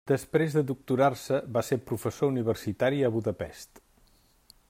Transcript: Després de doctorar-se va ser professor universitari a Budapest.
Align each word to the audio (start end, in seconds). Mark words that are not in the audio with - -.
Després 0.09 0.53
de 0.59 0.61
doctorar-se 0.69 1.41
va 1.57 1.63
ser 1.67 1.77
professor 1.91 2.33
universitari 2.35 3.05
a 3.09 3.13
Budapest. 3.19 3.83